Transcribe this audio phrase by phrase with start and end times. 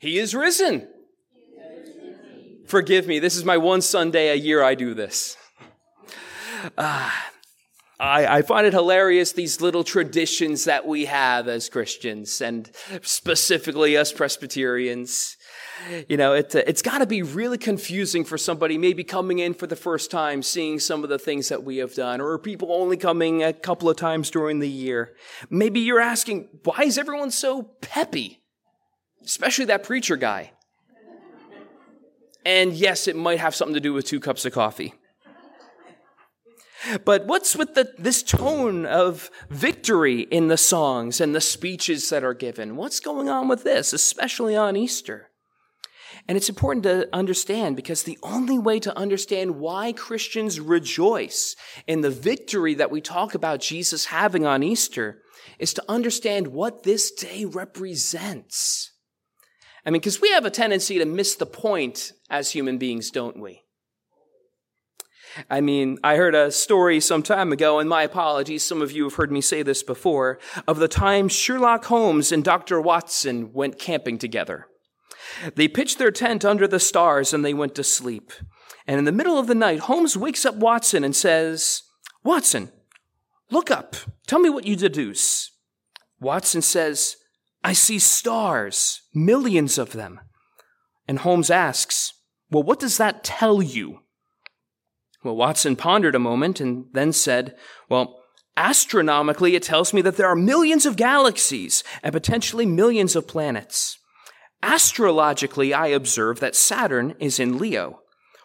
[0.00, 0.88] He is risen.
[2.66, 5.36] Forgive me, this is my one Sunday a year I do this.
[6.78, 7.10] Uh,
[7.98, 12.70] I, I, find it hilarious, these little traditions that we have as Christians, and
[13.02, 15.36] specifically us Presbyterians.
[16.08, 19.66] You know, it, it's got to be really confusing for somebody maybe coming in for
[19.66, 22.96] the first time, seeing some of the things that we have done, or people only
[22.96, 25.14] coming a couple of times during the year.
[25.50, 28.39] Maybe you're asking, why is everyone so peppy?
[29.24, 30.52] Especially that preacher guy.
[32.44, 34.94] And yes, it might have something to do with two cups of coffee.
[37.04, 42.24] But what's with the, this tone of victory in the songs and the speeches that
[42.24, 42.76] are given?
[42.76, 45.28] What's going on with this, especially on Easter?
[46.26, 51.54] And it's important to understand because the only way to understand why Christians rejoice
[51.86, 55.22] in the victory that we talk about Jesus having on Easter
[55.58, 58.89] is to understand what this day represents.
[59.84, 63.40] I mean, because we have a tendency to miss the point as human beings, don't
[63.40, 63.62] we?
[65.48, 69.04] I mean, I heard a story some time ago, and my apologies, some of you
[69.04, 72.80] have heard me say this before, of the time Sherlock Holmes and Dr.
[72.80, 74.66] Watson went camping together.
[75.54, 78.32] They pitched their tent under the stars and they went to sleep.
[78.86, 81.82] And in the middle of the night, Holmes wakes up Watson and says,
[82.24, 82.72] Watson,
[83.50, 83.94] look up.
[84.26, 85.52] Tell me what you deduce.
[86.20, 87.16] Watson says,
[87.62, 90.20] I see stars, millions of them.
[91.06, 92.12] And Holmes asks,
[92.50, 94.00] Well, what does that tell you?
[95.22, 97.54] Well, Watson pondered a moment and then said,
[97.88, 98.22] Well,
[98.56, 103.98] astronomically, it tells me that there are millions of galaxies and potentially millions of planets.
[104.62, 108.00] Astrologically, I observe that Saturn is in Leo.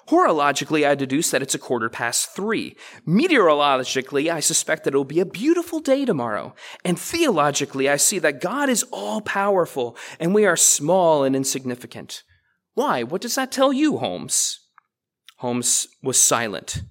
[0.10, 2.76] Horologically, I deduce that it's a quarter past three.
[3.08, 6.54] Meteorologically, I suspect that it'll be a beautiful day tomorrow.
[6.84, 12.22] And theologically, I see that God is all powerful and we are small and insignificant.
[12.76, 13.02] Why?
[13.02, 14.60] What does that tell you, Holmes?
[15.38, 16.84] Holmes was silent.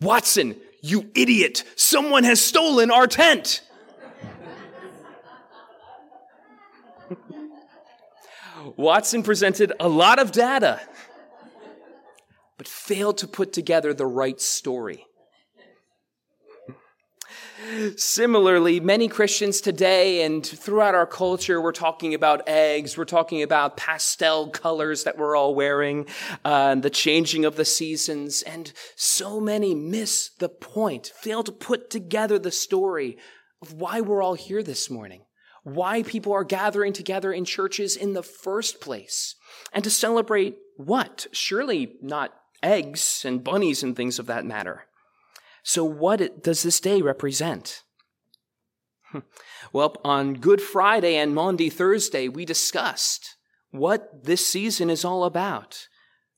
[0.00, 1.62] Watson, you idiot!
[1.76, 3.60] Someone has stolen our tent!
[8.76, 10.80] Watson presented a lot of data,
[12.92, 15.06] failed to put together the right story.
[17.96, 23.78] Similarly, many Christians today and throughout our culture, we're talking about eggs, we're talking about
[23.78, 26.06] pastel colors that we're all wearing,
[26.44, 31.52] uh, and the changing of the seasons, and so many miss the point, fail to
[31.52, 33.16] put together the story
[33.62, 35.22] of why we're all here this morning
[35.64, 39.36] why people are gathering together in churches in the first place.
[39.72, 41.28] And to celebrate what?
[41.30, 44.84] Surely not eggs and bunnies and things of that matter.
[45.62, 47.82] So, what does this day represent?
[49.72, 53.36] Well, on Good Friday and Maundy Thursday, we discussed
[53.70, 55.88] what this season is all about.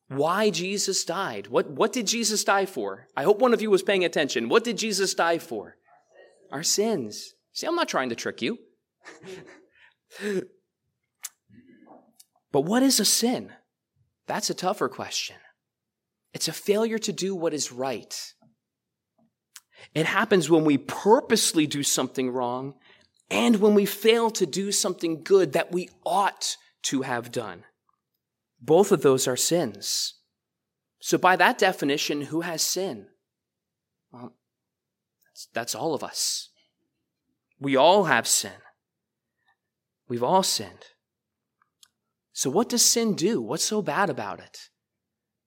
[0.09, 1.49] Why Jesus died.
[1.49, 3.09] What, what did Jesus die for?
[3.17, 4.49] I hope one of you was paying attention.
[4.49, 5.77] What did Jesus die for?
[6.53, 7.35] Our sins.
[7.53, 8.59] See, I'm not trying to trick you.
[12.53, 13.53] but what is a sin?
[14.27, 15.37] That's a tougher question.
[16.35, 18.35] It's a failure to do what is right.
[19.95, 22.75] It happens when we purposely do something wrong
[23.31, 27.65] and when we fail to do something good that we ought to have done.
[28.61, 30.15] Both of those are sins.
[31.01, 33.07] So, by that definition, who has sin?
[34.11, 34.35] Well,
[35.27, 36.49] that's, that's all of us.
[37.61, 38.53] We all have sin.
[40.09, 40.87] We've all sinned.
[42.33, 43.41] So, what does sin do?
[43.43, 44.71] What's so bad about it?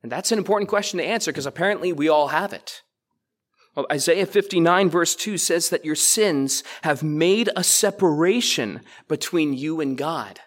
[0.03, 2.81] And that's an important question to answer because apparently we all have it.
[3.75, 9.81] Well, Isaiah 59, verse 2 says that your sins have made a separation between you
[9.81, 10.40] and God.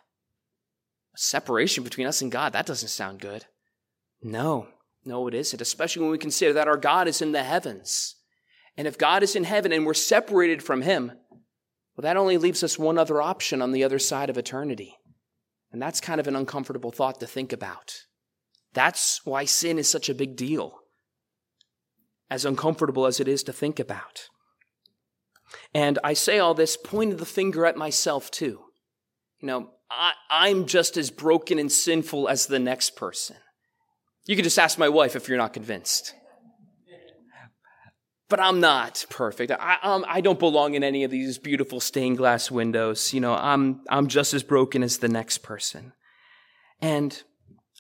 [1.14, 3.44] A separation between us and God, that doesn't sound good.
[4.22, 4.66] No,
[5.04, 8.16] no, it isn't, especially when we consider that our God is in the heavens.
[8.76, 11.12] And if God is in heaven and we're separated from Him,
[11.96, 14.96] well, that only leaves us one other option on the other side of eternity.
[15.72, 17.94] And that's kind of an uncomfortable thought to think about.
[18.72, 20.78] That's why sin is such a big deal,
[22.30, 24.28] as uncomfortable as it is to think about.
[25.74, 28.60] And I say all this pointing the finger at myself too.
[29.40, 33.36] You know, I, I'm just as broken and sinful as the next person.
[34.26, 36.14] You can just ask my wife if you're not convinced
[38.30, 39.52] but I'm not perfect.
[39.52, 43.12] I, um, I don't belong in any of these beautiful stained glass windows.
[43.12, 45.92] You know, I'm, I'm just as broken as the next person.
[46.80, 47.22] And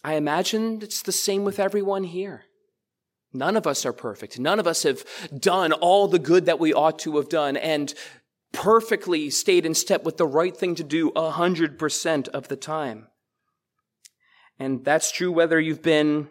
[0.02, 2.44] I imagine it's the same with everyone here.
[3.32, 4.38] None of us are perfect.
[4.38, 5.04] None of us have
[5.38, 7.94] done all the good that we ought to have done and
[8.52, 12.56] perfectly stayed in step with the right thing to do a hundred percent of the
[12.56, 13.06] time.
[14.58, 16.28] And that's true whether you've been,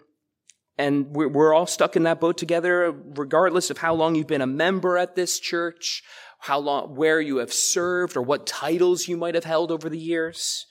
[0.77, 4.47] and we're all stuck in that boat together, regardless of how long you've been a
[4.47, 6.03] member at this church,
[6.39, 9.97] how long, where you have served, or what titles you might have held over the
[9.97, 10.65] years.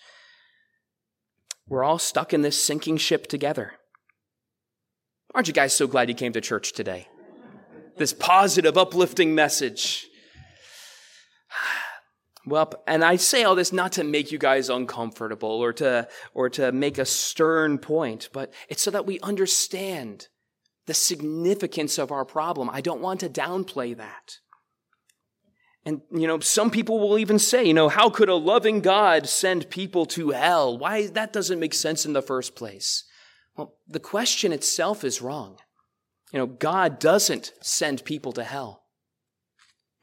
[1.69, 3.75] We're all stuck in this sinking ship together.
[5.35, 7.09] Aren't you guys so glad you came to church today?
[7.97, 10.07] This positive, uplifting message.
[12.47, 16.49] Well, and I say all this not to make you guys uncomfortable or to, or
[16.51, 20.29] to make a stern point, but it's so that we understand
[20.87, 22.71] the significance of our problem.
[22.73, 24.39] I don't want to downplay that.
[25.89, 29.27] And, you know, some people will even say, you know, how could a loving God
[29.27, 30.77] send people to hell?
[30.77, 31.07] Why?
[31.07, 33.05] That doesn't make sense in the first place.
[33.57, 35.57] Well, the question itself is wrong.
[36.31, 38.83] You know, God doesn't send people to hell.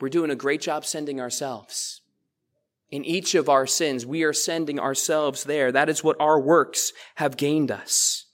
[0.01, 2.01] We're doing a great job sending ourselves.
[2.89, 5.71] In each of our sins, we are sending ourselves there.
[5.71, 8.25] That is what our works have gained us.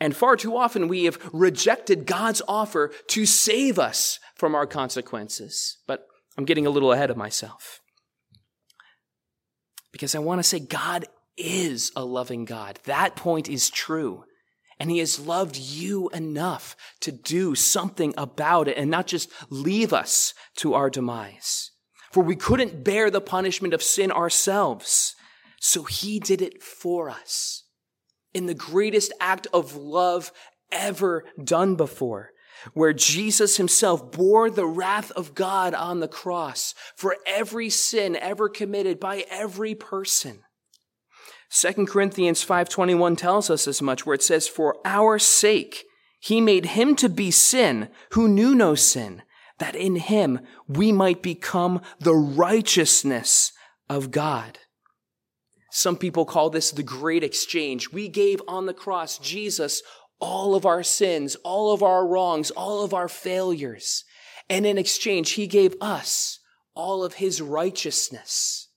[0.00, 5.76] And far too often we have rejected God's offer to save us from our consequences.
[5.86, 7.80] But I'm getting a little ahead of myself.
[9.92, 11.04] Because I want to say God
[11.36, 12.78] is a loving God.
[12.84, 14.24] That point is true.
[14.78, 19.92] And he has loved you enough to do something about it and not just leave
[19.92, 21.70] us to our demise.
[22.10, 25.14] For we couldn't bear the punishment of sin ourselves.
[25.60, 27.64] So he did it for us
[28.34, 30.32] in the greatest act of love
[30.70, 32.31] ever done before
[32.74, 38.48] where Jesus himself bore the wrath of God on the cross for every sin ever
[38.48, 40.42] committed by every person.
[41.50, 45.84] 2 Corinthians 5:21 tells us as much where it says for our sake
[46.20, 49.22] he made him to be sin who knew no sin
[49.58, 53.52] that in him we might become the righteousness
[53.88, 54.58] of God.
[55.70, 57.92] Some people call this the great exchange.
[57.92, 59.82] We gave on the cross Jesus
[60.22, 64.04] all of our sins, all of our wrongs, all of our failures.
[64.48, 66.38] And in exchange, he gave us
[66.74, 68.68] all of his righteousness.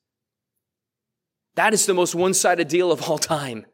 [1.53, 3.67] That is the most one-sided deal of all time.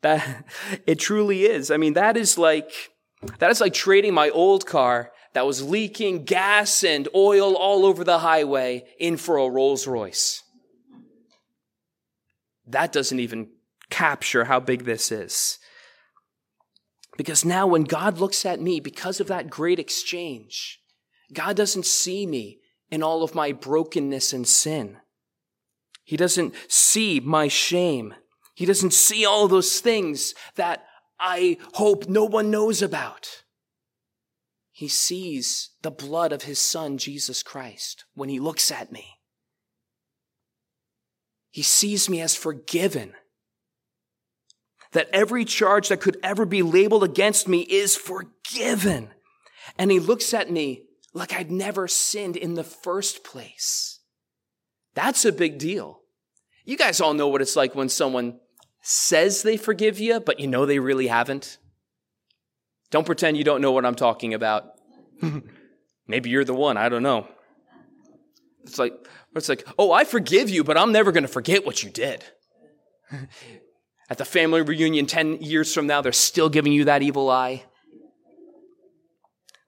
[0.00, 0.46] That
[0.86, 1.70] it truly is.
[1.70, 2.72] I mean, that is like
[3.38, 8.04] that is like trading my old car that was leaking gas and oil all over
[8.04, 10.42] the highway in for a Rolls Royce.
[12.66, 13.50] That doesn't even
[13.90, 15.58] capture how big this is.
[17.16, 20.80] Because now when God looks at me, because of that great exchange,
[21.32, 24.98] God doesn't see me in all of my brokenness and sin.
[26.02, 28.14] He doesn't see my shame.
[28.54, 30.84] He doesn't see all those things that
[31.18, 33.44] I hope no one knows about.
[34.70, 39.18] He sees the blood of his son, Jesus Christ, when he looks at me.
[41.50, 43.14] He sees me as forgiven
[44.94, 49.10] that every charge that could ever be labeled against me is forgiven.
[49.76, 54.00] And he looks at me like I'd never sinned in the first place.
[54.94, 56.00] That's a big deal.
[56.64, 58.38] You guys all know what it's like when someone
[58.82, 61.58] says they forgive you, but you know they really haven't.
[62.90, 64.64] Don't pretend you don't know what I'm talking about.
[66.06, 67.26] Maybe you're the one, I don't know.
[68.62, 68.94] It's like,
[69.34, 72.24] it's like, oh, I forgive you, but I'm never going to forget what you did.
[74.10, 77.64] At the family reunion 10 years from now, they're still giving you that evil eye.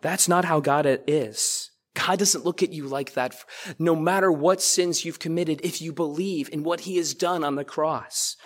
[0.03, 1.71] That's not how God is.
[1.95, 3.35] God doesn't look at you like that.
[3.79, 7.55] No matter what sins you've committed, if you believe in what he has done on
[7.55, 8.37] the cross.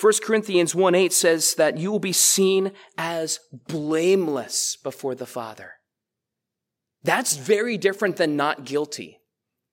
[0.00, 5.74] 1 Corinthians 1 8 says that you will be seen as blameless before the Father.
[7.02, 9.18] That's very different than not guilty.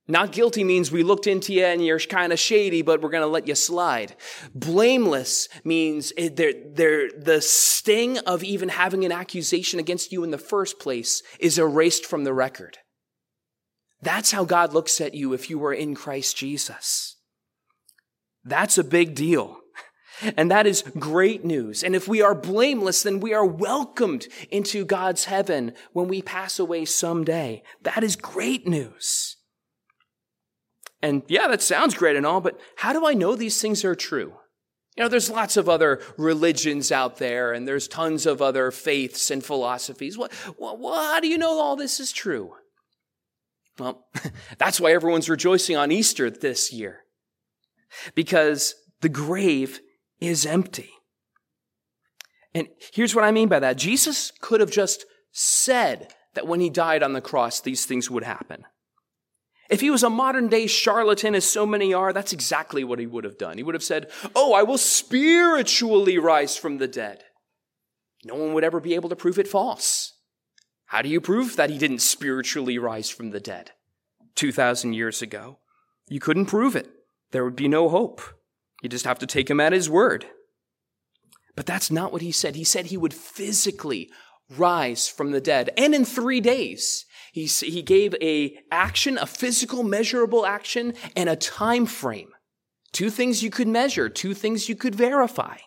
[0.10, 3.22] Not guilty means we looked into you and you're kind of shady, but we're going
[3.22, 4.16] to let you slide.
[4.56, 10.40] Blameless means they're, they're, the sting of even having an accusation against you in the
[10.40, 12.80] first place is erased from the record.
[14.02, 17.18] That's how God looks at you if you were in Christ Jesus.
[18.44, 19.60] That's a big deal.
[20.36, 21.84] And that is great news.
[21.84, 26.58] And if we are blameless, then we are welcomed into God's heaven when we pass
[26.58, 27.62] away someday.
[27.84, 29.29] That is great news.
[31.02, 33.96] And yeah, that sounds great and all, but how do I know these things are
[33.96, 34.34] true?
[34.98, 39.32] You know, there's lots of other religions out there, and there's tons of other faiths
[39.32, 40.18] and philosophies.
[40.18, 42.56] What, what, how do you know all this is true?
[43.78, 44.08] Well,
[44.58, 47.04] that's why everyone's rejoicing on Easter this year.
[48.14, 49.80] Because the grave
[50.20, 50.90] is empty.
[52.54, 53.78] And here's what I mean by that.
[53.78, 58.24] Jesus could have just said that when he died on the cross, these things would
[58.24, 58.66] happen.
[59.70, 63.06] If he was a modern day charlatan, as so many are, that's exactly what he
[63.06, 63.58] would have done.
[63.58, 67.24] He would have said, Oh, I will spiritually rise from the dead.
[68.26, 70.14] No one would ever be able to prove it false.
[70.88, 73.72] How do you prove that he didn't spiritually rise from the dead
[74.36, 75.60] 2,000 years ago?
[76.08, 76.90] You couldn't prove it.
[77.32, 78.22] There would be no hope.
[78.82, 80.26] You just have to take him at his word.
[81.56, 82.56] But that's not what he said.
[82.56, 84.10] He said he would physically
[84.50, 85.70] rise from the dead.
[85.78, 91.36] And in three days, he, he gave a action, a physical measurable action, and a
[91.36, 92.30] time frame.
[92.92, 95.58] Two things you could measure, two things you could verify.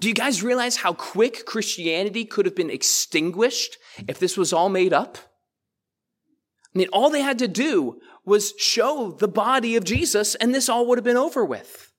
[0.00, 3.76] Do you guys realize how quick Christianity could have been extinguished
[4.08, 5.18] if this was all made up?
[6.74, 10.68] I mean, all they had to do was show the body of Jesus, and this
[10.68, 11.92] all would have been over with.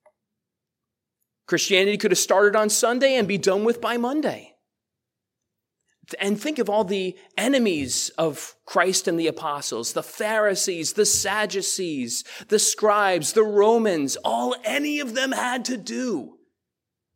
[1.45, 4.52] Christianity could have started on Sunday and be done with by Monday.
[6.19, 12.23] And think of all the enemies of Christ and the apostles, the Pharisees, the Sadducees,
[12.49, 16.37] the scribes, the Romans, all any of them had to do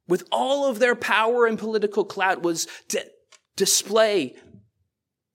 [0.08, 3.06] with all of their power and political clout was to
[3.56, 4.36] display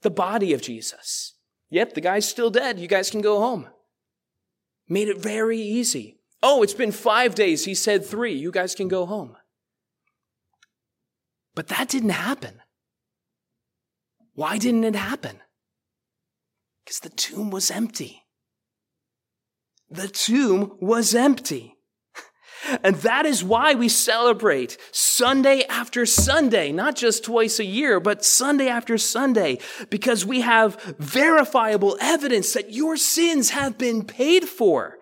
[0.00, 1.34] the body of Jesus.
[1.70, 2.78] Yep, the guy's still dead.
[2.78, 3.68] You guys can go home.
[4.88, 6.18] Made it very easy.
[6.42, 7.64] Oh, it's been five days.
[7.64, 8.34] He said three.
[8.34, 9.36] You guys can go home.
[11.54, 12.62] But that didn't happen.
[14.34, 15.40] Why didn't it happen?
[16.84, 18.22] Because the tomb was empty.
[19.90, 21.76] The tomb was empty.
[22.84, 28.24] And that is why we celebrate Sunday after Sunday, not just twice a year, but
[28.24, 29.58] Sunday after Sunday,
[29.90, 34.98] because we have verifiable evidence that your sins have been paid for,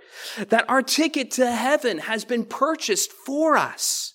[0.49, 4.15] that our ticket to heaven has been purchased for us.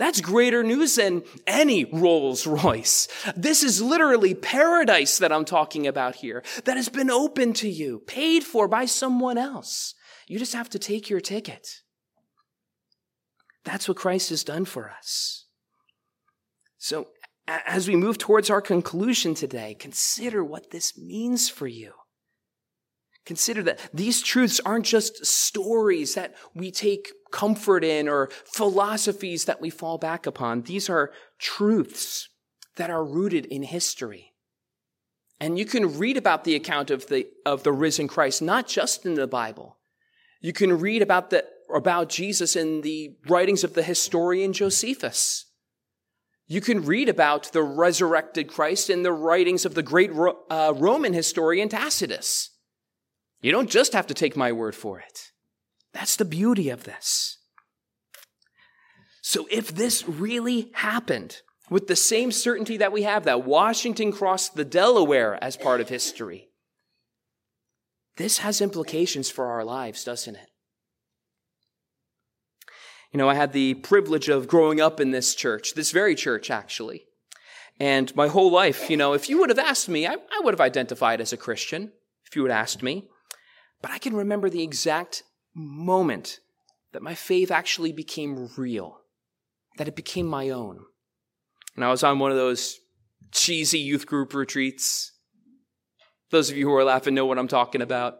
[0.00, 3.06] That's greater news than any Rolls Royce.
[3.36, 7.98] This is literally paradise that I'm talking about here, that has been open to you,
[8.06, 9.94] paid for by someone else.
[10.26, 11.82] You just have to take your ticket.
[13.64, 15.44] That's what Christ has done for us.
[16.78, 17.08] So,
[17.46, 21.92] as we move towards our conclusion today, consider what this means for you.
[23.26, 29.60] Consider that these truths aren't just stories that we take comfort in or philosophies that
[29.60, 30.62] we fall back upon.
[30.62, 32.28] These are truths
[32.76, 34.32] that are rooted in history.
[35.38, 39.06] And you can read about the account of the, of the risen Christ, not just
[39.06, 39.78] in the Bible.
[40.40, 41.44] You can read about the,
[41.74, 45.46] about Jesus in the writings of the historian Josephus.
[46.46, 50.10] You can read about the resurrected Christ in the writings of the great
[50.50, 52.50] uh, Roman historian Tacitus.
[53.40, 55.30] You don't just have to take my word for it.
[55.92, 57.38] That's the beauty of this.
[59.22, 64.54] So if this really happened with the same certainty that we have that Washington crossed
[64.54, 66.48] the Delaware as part of history,
[68.16, 70.50] this has implications for our lives, doesn't it?
[73.12, 76.50] You know, I had the privilege of growing up in this church, this very church,
[76.50, 77.06] actually.
[77.78, 80.54] And my whole life, you know, if you would have asked me, I, I would
[80.54, 81.92] have identified as a Christian,
[82.26, 83.08] if you had asked me.
[83.80, 85.22] But I can remember the exact
[85.60, 86.40] moment
[86.92, 88.98] that my faith actually became real,
[89.76, 90.84] that it became my own.
[91.76, 92.78] And I was on one of those
[93.32, 95.12] cheesy youth group retreats.
[96.30, 98.18] Those of you who are laughing know what I'm talking about.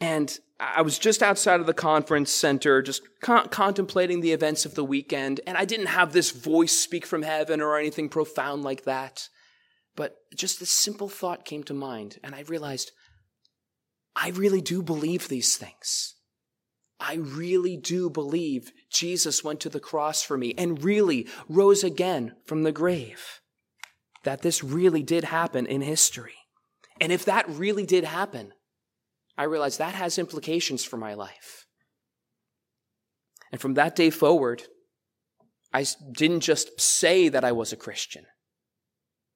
[0.00, 4.74] And I was just outside of the conference center, just con- contemplating the events of
[4.74, 8.84] the weekend, and I didn't have this voice speak from heaven or anything profound like
[8.84, 9.28] that.
[9.94, 12.92] But just this simple thought came to mind, and I realized
[14.14, 16.14] I really do believe these things.
[17.00, 22.36] I really do believe Jesus went to the cross for me and really rose again
[22.44, 23.40] from the grave.
[24.22, 26.34] That this really did happen in history.
[27.00, 28.52] And if that really did happen,
[29.36, 31.66] I realized that has implications for my life.
[33.50, 34.62] And from that day forward,
[35.72, 38.26] I didn't just say that I was a Christian.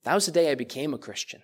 [0.05, 1.43] That was the day I became a Christian.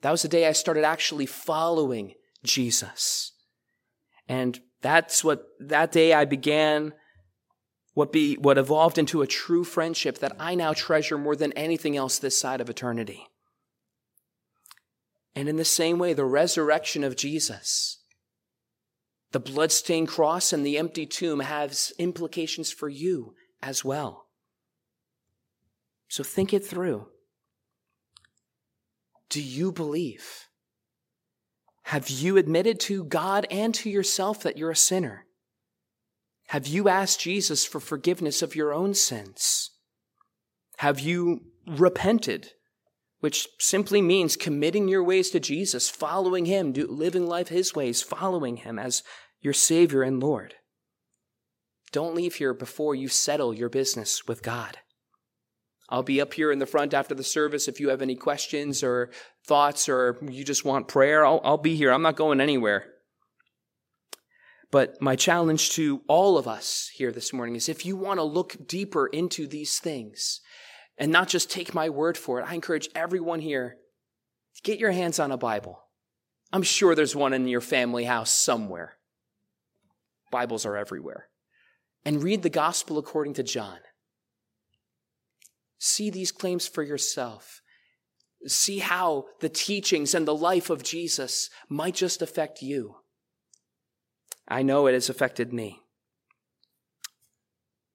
[0.00, 2.14] That was the day I started actually following
[2.44, 3.32] Jesus.
[4.28, 6.92] And that's what, that day I began
[7.94, 11.96] what be, what evolved into a true friendship that I now treasure more than anything
[11.96, 13.26] else this side of eternity.
[15.34, 17.98] And in the same way, the resurrection of Jesus,
[19.32, 24.26] the bloodstained cross and the empty tomb has implications for you as well.
[26.08, 27.08] So think it through.
[29.28, 30.47] Do you believe?
[31.88, 35.24] Have you admitted to God and to yourself that you're a sinner?
[36.48, 39.70] Have you asked Jesus for forgiveness of your own sins?
[40.78, 42.52] Have you repented
[43.20, 48.02] which simply means committing your ways to Jesus, following Him, do, living life His ways,
[48.02, 49.02] following Him as
[49.40, 50.54] your Savior and Lord.
[51.90, 54.78] Don't leave here before you settle your business with God.
[55.88, 58.82] I'll be up here in the front after the service if you have any questions
[58.82, 59.10] or
[59.46, 61.24] thoughts or you just want prayer.
[61.24, 61.92] I'll, I'll be here.
[61.92, 62.84] I'm not going anywhere.
[64.70, 68.24] But my challenge to all of us here this morning is if you want to
[68.24, 70.40] look deeper into these things
[70.98, 73.78] and not just take my word for it, I encourage everyone here
[74.56, 75.84] to get your hands on a Bible.
[76.52, 78.98] I'm sure there's one in your family house somewhere.
[80.30, 81.28] Bibles are everywhere.
[82.04, 83.78] And read the gospel according to John.
[85.78, 87.62] See these claims for yourself.
[88.46, 92.96] See how the teachings and the life of Jesus might just affect you.
[94.46, 95.80] I know it has affected me.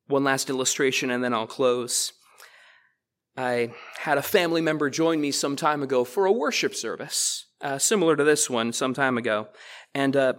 [0.08, 2.14] One last illustration and then I'll close.
[3.36, 7.80] I had a family member join me some time ago for a worship service, uh,
[7.80, 9.48] similar to this one some time ago.
[9.96, 10.34] And uh,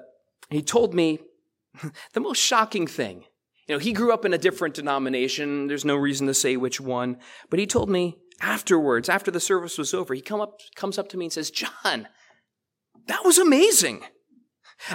[0.49, 1.19] he told me
[2.13, 3.25] the most shocking thing.
[3.67, 5.69] You know, he grew up in a different denomination.
[5.69, 7.19] There's no reason to say which one.
[7.49, 11.09] But he told me afterwards, after the service was over, he come up, comes up
[11.11, 12.09] to me and says, John,
[13.07, 14.03] that was amazing.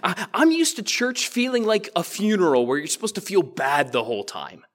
[0.04, 4.04] I'm used to church feeling like a funeral where you're supposed to feel bad the
[4.04, 4.66] whole time.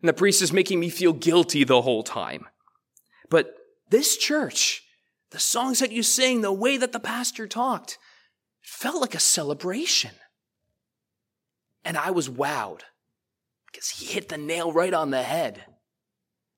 [0.00, 2.46] And the priest is making me feel guilty the whole time.
[3.30, 3.54] But
[3.90, 4.82] this church,
[5.30, 7.98] the songs that you sing, the way that the pastor talked,
[8.62, 10.10] felt like a celebration.
[11.84, 12.80] And I was wowed
[13.72, 15.64] because he hit the nail right on the head.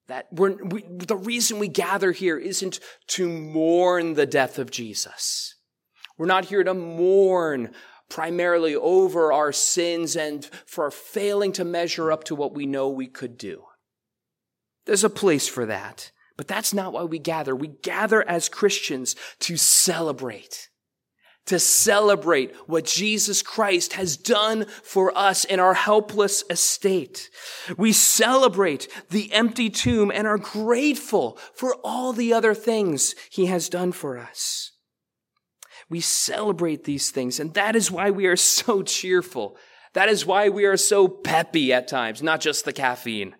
[0.08, 5.54] That we're, we, the reason we gather here isn't to mourn the death of Jesus.
[6.18, 7.70] We're not here to mourn
[8.10, 13.06] primarily over our sins and for failing to measure up to what we know we
[13.06, 13.64] could do.
[14.84, 17.56] There's a place for that, but that's not why we gather.
[17.56, 20.68] We gather as Christians to celebrate
[21.46, 27.28] to celebrate what Jesus Christ has done for us in our helpless estate.
[27.76, 33.68] We celebrate the empty tomb and are grateful for all the other things he has
[33.68, 34.72] done for us.
[35.90, 39.58] We celebrate these things, and that is why we are so cheerful.
[39.92, 43.36] That is why we are so peppy at times, not just the caffeine,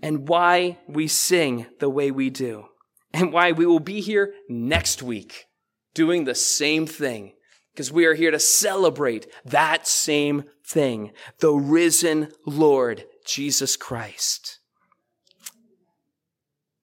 [0.00, 2.66] and why we sing the way we do,
[3.12, 5.46] and why we will be here next week
[5.94, 7.34] doing the same thing
[7.72, 14.58] because we are here to celebrate that same thing, the risen Lord Jesus Christ.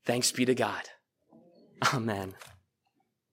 [0.05, 0.89] Thanks be to God.
[1.93, 2.35] Amen.